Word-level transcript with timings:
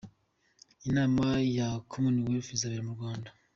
Inama 0.87 1.25
ya 1.57 1.69
Commonwealth 1.91 2.49
izabera 2.55 2.85
mu 2.87 2.93
Rwanda; 2.97 3.29